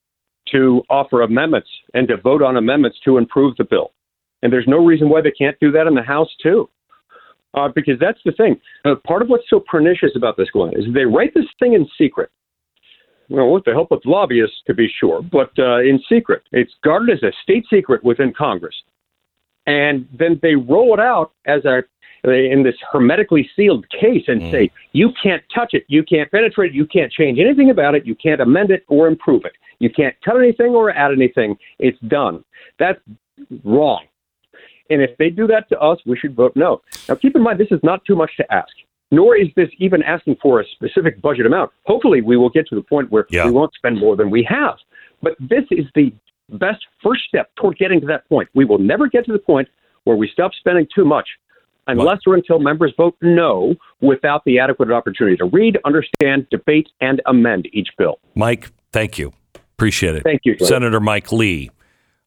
[0.52, 3.92] to offer amendments and to vote on amendments to improve the bill.
[4.42, 6.68] And there's no reason why they can't do that in the House, too.
[7.54, 8.60] Uh, because that's the thing.
[8.84, 11.88] Uh, part of what's so pernicious about this, Glenn, is they write this thing in
[11.96, 12.30] secret.
[13.30, 16.42] Well, with the help of lobbyists, to be sure, but uh, in secret.
[16.52, 18.74] It's guarded as a state secret within Congress
[19.66, 21.82] and then they roll it out as a
[22.24, 24.50] in this hermetically sealed case and mm.
[24.50, 28.04] say you can't touch it, you can't penetrate it, you can't change anything about it,
[28.04, 31.56] you can't amend it or improve it, you can't cut anything or add anything.
[31.78, 32.44] It's done.
[32.78, 32.98] That's
[33.64, 34.04] wrong.
[34.88, 36.80] And if they do that to us, we should vote no.
[37.08, 38.72] Now, keep in mind, this is not too much to ask,
[39.10, 41.72] nor is this even asking for a specific budget amount.
[41.86, 43.46] Hopefully, we will get to the point where yeah.
[43.46, 44.76] we won't spend more than we have.
[45.22, 46.12] But this is the
[46.50, 48.48] best first step toward getting to that point.
[48.54, 49.68] We will never get to the point
[50.04, 51.28] where we stop spending too much
[51.88, 57.22] unless or until members vote no without the adequate opportunity to read, understand, debate, and
[57.26, 58.18] amend each bill.
[58.34, 59.32] Mike, thank you.
[59.76, 60.22] Appreciate it.
[60.22, 60.56] Thank you.
[60.58, 61.70] Senator Mike Lee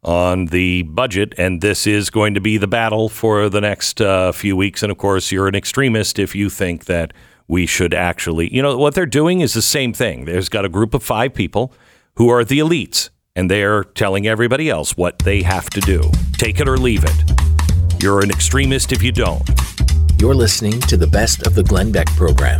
[0.03, 4.31] on the budget, and this is going to be the battle for the next uh,
[4.31, 4.83] few weeks.
[4.83, 7.11] And of course, you're an extremist if you think that
[7.47, 10.25] we should actually, you know, what they're doing is the same thing.
[10.25, 11.73] There's got a group of five people
[12.15, 16.11] who are the elites and they're telling everybody else what they have to do.
[16.33, 18.03] Take it or leave it.
[18.03, 19.41] You're an extremist if you don't.
[20.19, 22.59] You're listening to the best of the Glenn Beck program.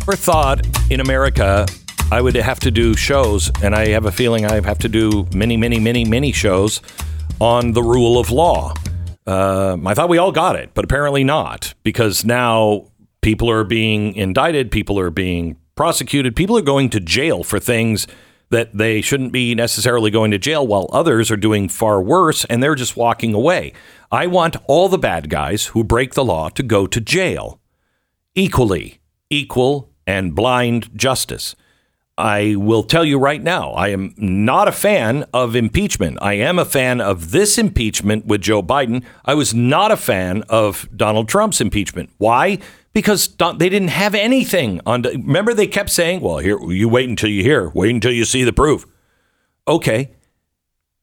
[0.00, 1.66] Never thought in America
[2.12, 5.26] I would have to do shows, and I have a feeling I have to do
[5.34, 6.80] many, many, many, many shows
[7.40, 8.74] on the rule of law.
[9.26, 12.86] Uh, I thought we all got it, but apparently not, because now
[13.22, 16.36] people are being indicted, people are being prosecuted.
[16.36, 18.06] People are going to jail for things
[18.50, 22.62] that they shouldn't be necessarily going to jail, while others are doing far worse and
[22.62, 23.72] they're just walking away.
[24.12, 27.60] I want all the bad guys who break the law to go to jail
[28.36, 31.56] equally, equal and blind justice.
[32.18, 36.18] I will tell you right now, I am not a fan of impeachment.
[36.22, 39.04] I am a fan of this impeachment with Joe Biden.
[39.26, 42.08] I was not a fan of Donald Trump's impeachment.
[42.16, 42.58] Why?
[42.94, 45.02] Because they didn't have anything on.
[45.02, 48.44] Remember, they kept saying, "Well, here you wait until you hear, wait until you see
[48.44, 48.86] the proof."
[49.68, 50.12] Okay.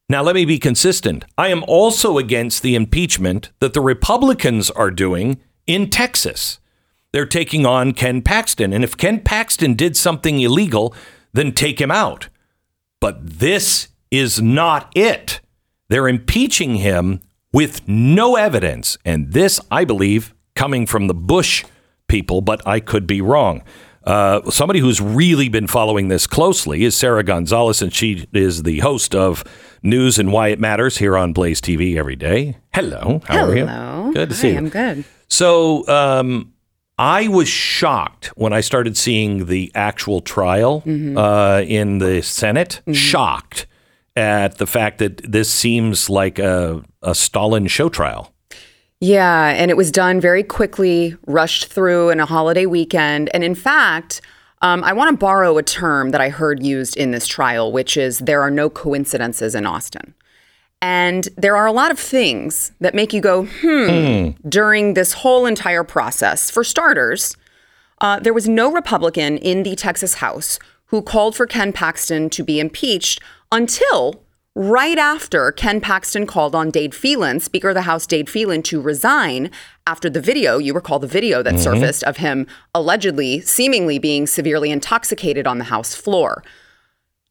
[0.08, 1.24] Now let me be consistent.
[1.38, 6.58] I am also against the impeachment that the Republicans are doing in Texas
[7.14, 8.72] they're taking on Ken Paxton.
[8.72, 10.92] And if Ken Paxton did something illegal,
[11.32, 12.28] then take him out.
[12.98, 15.40] But this is not it.
[15.88, 17.20] They're impeaching him
[17.52, 18.98] with no evidence.
[19.04, 21.64] And this, I believe, coming from the Bush
[22.08, 23.62] people, but I could be wrong.
[24.02, 28.80] Uh, somebody who's really been following this closely is Sara Gonzales, and she is the
[28.80, 29.44] host of
[29.84, 32.56] News and Why It Matters here on Blaze TV every day.
[32.74, 33.22] Hello.
[33.26, 33.52] How Hello.
[33.52, 34.14] are you?
[34.14, 34.56] Good to Hi, see you.
[34.56, 35.04] I'm good.
[35.28, 36.53] So, um,
[36.98, 41.18] I was shocked when I started seeing the actual trial Mm-hmm.
[41.18, 42.80] uh, in the Senate.
[42.92, 43.66] Shocked
[44.16, 48.32] at the fact that this seems like a, a Stalin show trial.
[49.00, 53.28] Yeah, and it was done very quickly, rushed through in a holiday weekend.
[53.34, 54.20] And in fact,
[54.62, 57.96] um, I want to borrow a term that I heard used in this trial, which
[57.96, 60.14] is there are no coincidences in Austin.
[60.84, 65.46] And there are a lot of things that make you go, hmm, during this whole
[65.46, 66.50] entire process.
[66.50, 67.38] For starters,
[68.02, 72.42] uh, there was no Republican in the Texas House who called for Ken Paxton to
[72.42, 74.22] be impeached until
[74.54, 78.78] right after Ken Paxton called on Dade Phelan, Speaker of the House Dade Phelan, to
[78.78, 79.50] resign
[79.86, 84.70] after the video, you recall the video that surfaced of him allegedly, seemingly being severely
[84.70, 86.44] intoxicated on the House floor.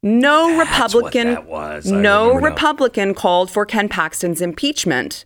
[0.04, 1.90] No Republican, that was.
[1.90, 2.38] I no now.
[2.38, 5.24] Republican called for Ken Paxton's impeachment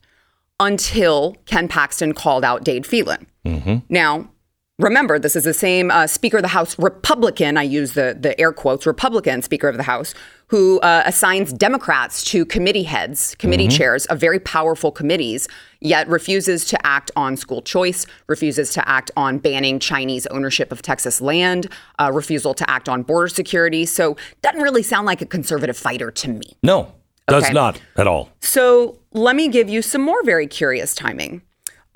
[0.60, 3.26] until Ken Paxton called out Dade Phelan.
[3.44, 3.78] Mm-hmm.
[3.88, 4.30] Now,
[4.78, 8.38] remember, this is the same uh, Speaker of the House Republican, I use the, the
[8.40, 10.14] air quotes, Republican Speaker of the House,
[10.46, 15.46] who uh, assigns Democrats to committee heads, committee chairs of very powerful committees,
[15.80, 20.80] yet refuses to act on school choice, refuses to act on banning Chinese ownership of
[20.80, 23.84] Texas land, uh, refusal to act on border security.
[23.84, 26.56] So, doesn't really sound like a conservative fighter to me.
[26.62, 26.94] No,
[27.26, 27.52] does Okay.
[27.52, 28.30] not at all.
[28.40, 31.42] So let me give you some more very curious timing.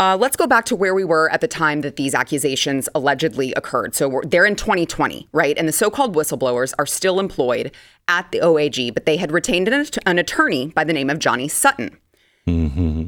[0.02, 3.52] Uh, let's go back to where we were at the time that these accusations allegedly
[3.52, 3.94] occurred.
[3.94, 5.56] So we're, they're in 2020, right?
[5.56, 7.70] And the so called whistleblowers are still employed
[8.08, 11.46] at the OAG, but they had retained an, an attorney by the name of Johnny
[11.46, 11.96] Sutton.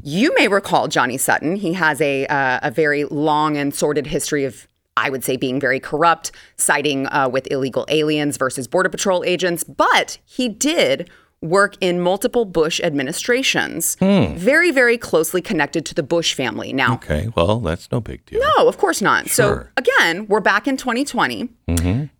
[0.05, 1.57] You may recall Johnny Sutton.
[1.57, 5.59] He has a, uh, a very long and sordid history of, I would say, being
[5.59, 9.65] very corrupt, siding uh, with illegal aliens versus Border Patrol agents.
[9.65, 11.11] But he did
[11.45, 16.73] work in multiple Bush administrations, very, very closely connected to the Bush family.
[16.73, 18.41] Now, Okay, well, that's no big deal.
[18.57, 19.29] no, of course not.
[19.29, 19.71] Sure.
[19.77, 21.49] So again, we're back in 2020,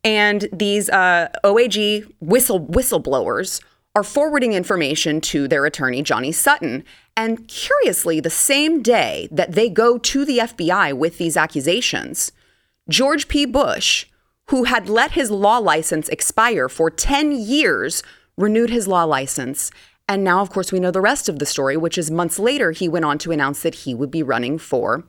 [0.05, 3.61] and these uh, OAG whistle whistleblowers
[3.97, 6.85] are forwarding information to their attorney Johnny Sutton.
[7.17, 12.33] And curiously, the same day that they go to the FBI with these accusations,
[12.89, 13.47] George P.
[13.47, 14.07] Bush,
[14.49, 18.03] who had let his law license expire for 10 years,
[18.37, 19.71] renewed his law license.
[20.09, 22.73] And now, of course, we know the rest of the story, which is months later,
[22.73, 25.05] he went on to announce that he would be running for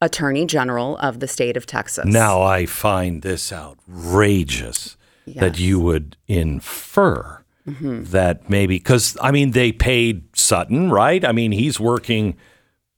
[0.00, 2.06] Attorney General of the state of Texas.
[2.06, 8.04] Now I find this outrageous that you would infer Mm-hmm.
[8.10, 11.24] that maybe because I mean they paid Sutton, right?
[11.24, 12.36] I mean he's working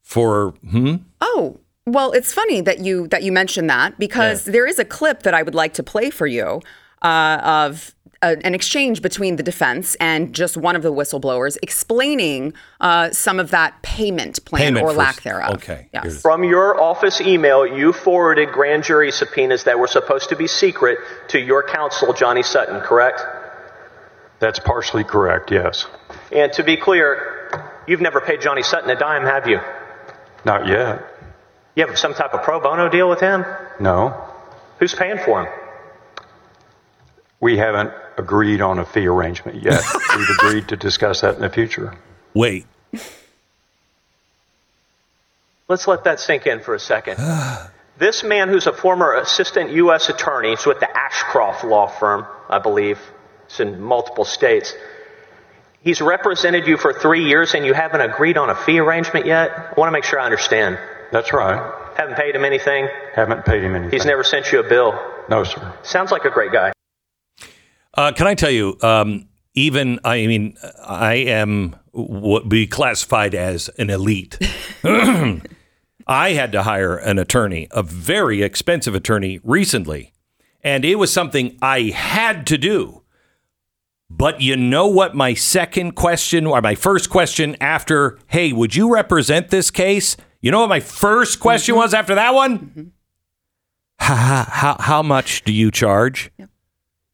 [0.02, 0.96] for hmm?
[1.20, 5.22] Oh, well, it's funny that you that you mentioned that because there is a clip
[5.22, 6.62] that I would like to play for you
[7.00, 7.94] uh, of
[8.26, 13.38] a, an exchange between the defense and just one of the whistleblowers explaining uh, some
[13.40, 15.54] of that payment plan Payment or for- lack thereof.
[15.56, 16.20] okay, Yes.
[16.20, 20.98] From your office email, you forwarded grand jury subpoenas that were supposed to be secret
[21.28, 23.22] to your counsel, Johnny Sutton, correct?
[24.38, 25.86] That's partially correct, yes.
[26.30, 29.60] And to be clear, you've never paid Johnny Sutton a dime, have you?
[30.44, 31.02] Not yet.
[31.74, 33.44] You have some type of pro bono deal with him?
[33.80, 34.22] No.
[34.78, 35.52] Who's paying for him?
[37.40, 39.82] We haven't agreed on a fee arrangement yet.
[40.16, 41.94] We've agreed to discuss that in the future.
[42.34, 42.66] Wait,
[45.68, 47.18] Let's let that sink in for a second.
[47.98, 50.08] this man, who's a former assistant U.S.
[50.08, 53.00] attorney, is with the Ashcroft law firm, I believe.
[53.46, 54.74] It's in multiple states.
[55.80, 59.50] He's represented you for three years and you haven't agreed on a fee arrangement yet?
[59.50, 60.78] I want to make sure I understand.
[61.12, 61.72] That's right.
[61.96, 62.88] Haven't paid him anything?
[63.14, 63.92] Haven't paid him anything.
[63.92, 64.98] He's never sent you a bill?
[65.28, 65.74] No, sir.
[65.82, 66.72] Sounds like a great guy.
[67.96, 68.76] Uh, can I tell you?
[68.82, 74.38] Um, even I mean, I am what be classified as an elite.
[74.84, 80.12] I had to hire an attorney, a very expensive attorney, recently,
[80.62, 83.02] and it was something I had to do.
[84.08, 85.16] But you know what?
[85.16, 90.16] My second question, or my first question after, hey, would you represent this case?
[90.40, 92.92] You know what my first question was after that one?
[93.98, 96.30] How, how, how much do you charge?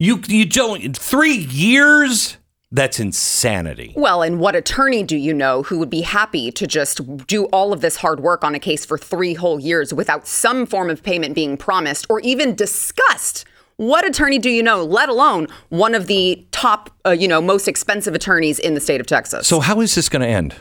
[0.03, 2.37] You you don't three years?
[2.73, 3.93] That's insanity.
[3.95, 7.73] Well, and what attorney do you know who would be happy to just do all
[7.73, 11.05] of this hard work on a case for three whole years without some form of
[11.05, 13.45] payment being promised or even discussed?
[13.77, 17.69] What attorney do you know, let alone one of the top, uh, you know, most
[17.69, 19.47] expensive attorneys in the state of Texas?
[19.47, 20.57] So how is this going to end?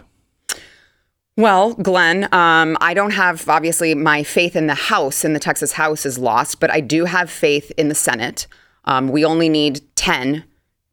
[1.36, 5.72] Well, Glenn, um, I don't have obviously my faith in the House, in the Texas
[5.72, 8.46] House is lost, but I do have faith in the Senate.
[8.86, 10.44] Um, we only need 10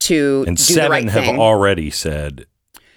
[0.01, 1.39] to And do seven the right have thing.
[1.39, 2.45] already said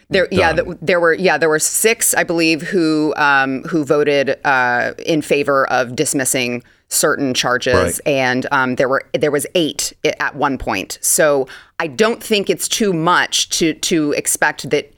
[0.10, 0.66] There, yeah, done.
[0.66, 5.22] th- there were yeah, there were six, I believe, who um, who voted uh, in
[5.22, 8.00] favor of dismissing certain charges, Right.
[8.06, 11.00] and um, there were there was eight at one point.
[11.02, 11.48] So
[11.80, 14.92] I don't think it's too much to to expect that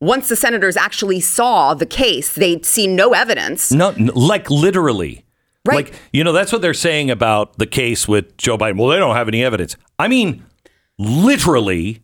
[0.00, 3.72] once the senators actually saw the case, they'd see no evidence.
[3.72, 5.24] no, like literally.
[5.68, 5.86] Right.
[5.86, 8.76] Like you know that's what they're saying about the case with Joe Biden.
[8.78, 9.76] Well, they don't have any evidence.
[9.98, 10.44] I mean,
[10.98, 12.00] literally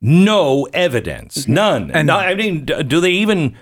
[0.00, 1.54] no evidence, Mm-hmm.
[1.54, 1.90] none.
[1.90, 3.56] And I mean, do they even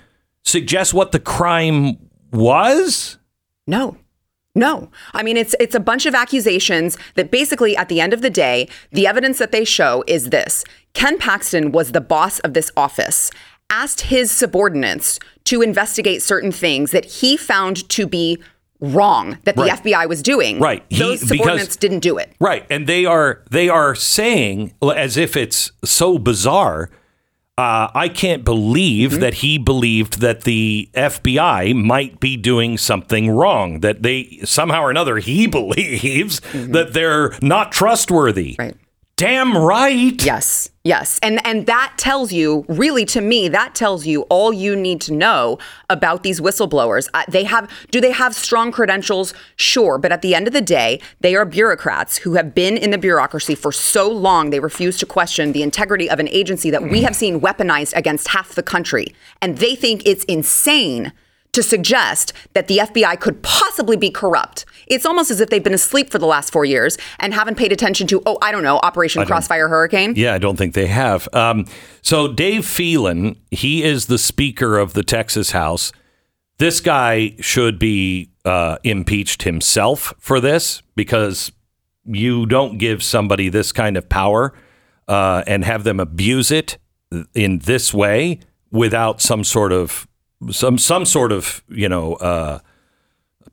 [0.45, 1.97] suggest what the crime
[2.33, 3.19] was?
[3.67, 3.97] No.
[4.57, 4.91] No.
[5.13, 8.31] I mean it's it's a bunch of accusations that basically at the end of the
[8.31, 10.65] day, the evidence that they show is this.
[10.93, 13.31] Ken Paxton was the boss of this office,
[13.71, 18.41] asked his subordinates to investigate certain things that he found to be
[18.93, 19.82] wrong that the Right.
[19.82, 20.59] FBI was doing.
[20.61, 20.85] Right.
[20.91, 22.32] He- Those because- subordinates didn't do it.
[22.41, 26.91] Right, and they are they are saying as if it's so bizarre.
[27.57, 29.20] Uh, I can't believe Mm-hmm.
[29.20, 33.78] that he believed that the FBI might be doing something wrong.
[33.78, 38.55] That they somehow or another he believes that they're not trustworthy.
[38.57, 38.62] Mm-hmm.
[38.62, 38.76] Right.
[39.17, 40.21] Damn right.
[40.25, 40.71] Yes.
[40.83, 41.21] Yes.
[41.23, 45.12] And and that tells you really to me that tells you all you need to
[45.12, 45.59] know
[45.89, 47.09] about these whistleblowers.
[47.15, 49.33] Uh, they have do they have strong credentials?
[49.55, 52.91] Sure, but at the end of the day, they are bureaucrats who have been in
[52.91, 56.83] the bureaucracy for so long they refuse to question the integrity of an agency that
[56.83, 59.07] we have seen weaponized against half the country.
[59.41, 61.12] And they think it's insane
[61.53, 64.65] to suggest that the FBI could possibly be corrupt.
[64.87, 67.72] It's almost as if they've been asleep for the last 4 years and haven't paid
[67.72, 70.14] attention to oh, I don't know, Operation Crossfire Hurricane.
[70.16, 71.28] Yeah, I don't think they have.
[71.32, 71.66] Um,
[72.03, 75.93] so Dade Phelan, he is the Speaker of the Texas House.
[76.59, 81.51] This guy should be uh, impeached himself for this because
[82.05, 84.53] you don't give somebody this kind of power
[85.09, 86.78] uh, and have them abuse it
[87.35, 90.07] in this way without some sort of
[90.51, 92.59] some some sort of you know uh,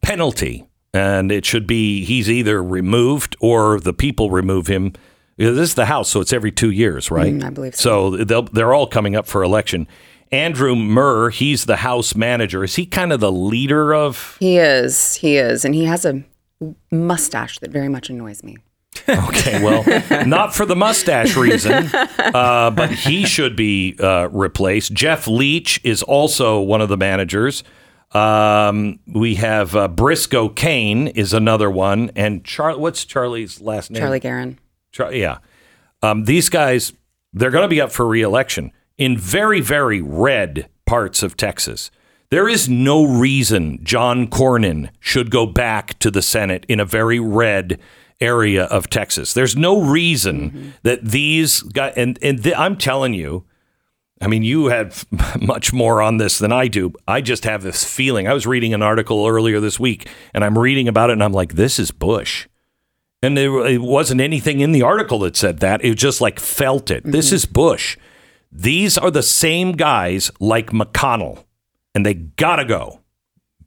[0.02, 4.94] penalty, and it should be he's either removed or the people remove him.
[5.38, 7.34] This is the House, so it's every two years, right?
[7.34, 8.16] Mm, I believe so.
[8.16, 9.88] So they'll, they're all coming up for election.
[10.32, 12.64] Andrew Murr, he's the House manager.
[12.64, 14.38] Is he kind of the leader of?
[14.40, 15.16] He is.
[15.16, 15.66] He is.
[15.66, 16.24] And he has a
[16.92, 18.58] mustache that very much annoys me.
[19.10, 19.84] Okay, well,
[20.26, 21.90] not for the mustache reason,
[22.20, 24.94] uh, but he should be uh, replaced.
[24.94, 27.64] Jeff Leach is also one of the managers.
[28.14, 34.02] Um, we have uh, Briscoe Cain is another one, and Char- what's Charlie's last name?
[34.02, 34.58] Charlie Geren.
[34.92, 35.38] Char- yeah.
[36.04, 36.92] Um, these guys,
[37.34, 41.90] they're going to be up for reelection in very, very red parts of Texas.
[42.32, 47.20] There is no reason John Cornyn should go back to the Senate in a very
[47.20, 47.80] red
[48.20, 49.34] area of Texas.
[49.34, 53.46] There's no reason that these guys, and, and th- I'm telling you,
[54.22, 55.06] I mean, you have
[55.42, 56.94] much more on this than I do.
[57.08, 58.28] I just have this feeling.
[58.28, 61.34] I was reading an article earlier this week, and I'm reading about it, and I'm
[61.34, 62.48] like, this is Bush.
[63.24, 65.84] And there it wasn't anything in the article that said that.
[65.84, 67.04] It just like felt it.
[67.04, 67.36] This mm-hmm.
[67.36, 67.98] is Bush.
[68.52, 71.46] These are the same guys like McConnell,
[71.96, 73.02] and they gotta go.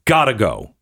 [0.05, 0.74] Gotta go.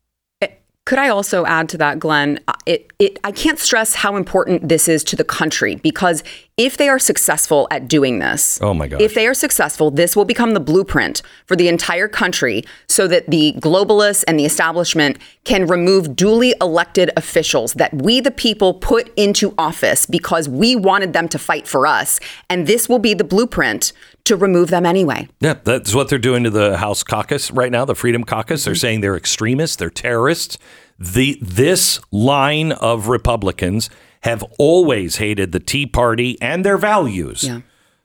[0.86, 2.40] Could I also add to that, Glenn?
[2.46, 6.22] Uh, It, it, I can't stress how important this is to the country because
[6.56, 9.00] if they are successful at doing this, Oh my gosh.
[9.00, 13.30] if they are successful, this will become the blueprint for the entire country so that
[13.30, 19.10] the globalists and the establishment can remove duly elected officials that we, the people, put
[19.16, 22.20] into office because we wanted them to fight for us.
[22.50, 23.92] And this will be the blueprint
[24.24, 25.28] to remove them anyway.
[25.40, 28.64] Yeah, that's what they're doing to the House caucus right now, the Freedom Caucus.
[28.64, 28.80] They're mm-hmm.
[28.80, 30.58] saying they're extremists, they're terrorists,
[30.98, 33.90] The this line of Republicans
[34.22, 37.44] have always hated the Tea Party and their values.
[37.44, 37.60] Yeah.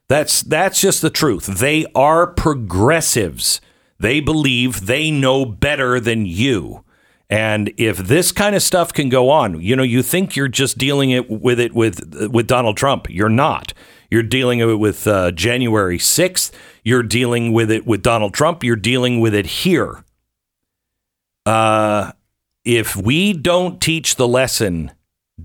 [0.10, 1.46] That's that's just the truth.
[1.46, 3.62] They are progressives.
[4.00, 6.84] They believe they know better than you.
[7.30, 10.80] And if this kind of stuff can go on, you know, you think you're just
[10.80, 13.08] dealing it with it with with Donald Trump.
[13.10, 13.74] You're not.
[14.10, 16.52] You're dealing it with uh, January 6th.
[16.84, 18.64] You're dealing with it with Donald Trump.
[18.64, 20.04] You're dealing with it here.
[21.46, 22.12] Uh,
[22.66, 24.92] if we don't teach the lesson,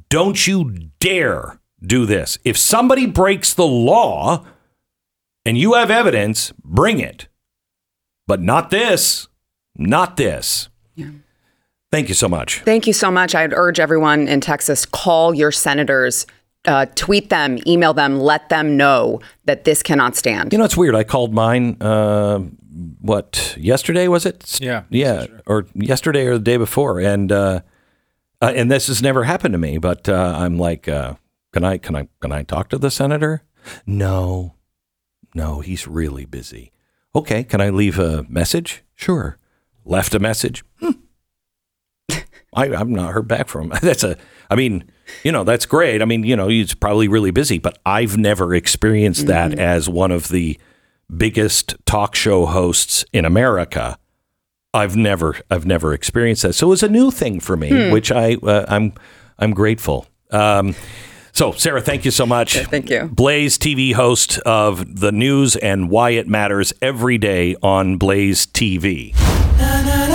[0.08, 2.38] don't you dare do this.
[2.44, 4.44] If somebody breaks the law
[5.44, 7.28] and you have evidence, bring it.
[8.26, 9.28] But not this.
[9.76, 10.68] Not this.
[10.94, 11.10] Yeah.
[11.92, 12.60] Thank you so much.
[12.60, 13.34] Thank you so much.
[13.34, 16.26] I'd urge everyone in Texas call your senators,
[16.66, 20.52] uh, tweet them, email them, let them know that this cannot stand.
[20.52, 20.94] You know, it's weird.
[20.94, 22.40] I called mine, uh,
[23.00, 24.60] what, yesterday was it?
[24.60, 24.84] Yeah.
[24.90, 25.26] Yeah.
[25.46, 27.00] Or yesterday or the day before.
[27.00, 27.60] And, uh,
[28.40, 31.14] uh, and this has never happened to me, but uh, I'm like, uh,
[31.52, 33.42] can I, can I, can I talk to the senator?
[33.86, 34.54] No,
[35.34, 36.72] no, he's really busy.
[37.14, 37.44] Okay.
[37.44, 38.82] Can I leave a message?
[38.94, 39.38] Sure.
[39.84, 40.64] Left a message.
[40.80, 40.90] Hmm.
[42.54, 43.78] I, I've not heard back from him.
[43.82, 44.16] That's a,
[44.50, 44.84] I mean,
[45.22, 46.02] you know, that's great.
[46.02, 50.10] I mean, you know, he's probably really busy, but I've never experienced that as one
[50.10, 50.58] of the
[51.14, 53.98] biggest talk show hosts in America.
[54.72, 56.54] I've never, I've never experienced that.
[56.54, 58.92] So it was a new thing for me, which I, uh, I'm,
[59.38, 60.06] I'm grateful.
[60.30, 60.74] Um,
[61.32, 62.58] so, Sara, thank you so much.
[62.58, 63.08] thank you.
[63.12, 69.14] Blaze TV host of the news and why it matters every day on Blaze TV.
[69.58, 70.13] na na